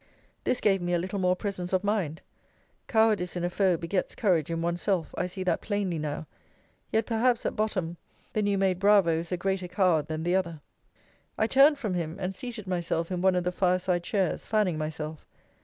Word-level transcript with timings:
This 0.45 0.61
gave 0.61 0.81
me 0.81 0.95
a 0.95 0.97
little 0.97 1.19
more 1.19 1.35
presence 1.35 1.73
of 1.73 1.83
mind. 1.83 2.21
Cowardice 2.87 3.35
in 3.35 3.43
a 3.43 3.51
foe 3.51 3.77
begets 3.77 4.15
courage 4.15 4.49
in 4.49 4.59
one's 4.59 4.81
self 4.81 5.13
I 5.15 5.27
see 5.27 5.43
that 5.43 5.61
plainly 5.61 5.99
now 5.99 6.25
yet 6.91 7.05
perhaps, 7.05 7.45
at 7.45 7.55
bottom, 7.55 7.97
the 8.33 8.41
new 8.41 8.57
made 8.57 8.79
bravo 8.79 9.19
is 9.19 9.31
a 9.31 9.37
greater 9.37 9.67
coward 9.67 10.07
than 10.07 10.23
the 10.23 10.35
other. 10.35 10.59
I 11.37 11.45
turned 11.45 11.77
from 11.77 11.93
him, 11.93 12.15
and 12.19 12.33
seated 12.33 12.65
myself 12.65 13.11
in 13.11 13.21
one 13.21 13.35
of 13.35 13.43
the 13.43 13.51
fireside 13.51 14.03
chairs, 14.03 14.43
fanning 14.47 14.75
myself. 14.79 15.23